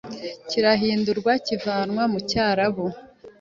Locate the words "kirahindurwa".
0.49-1.31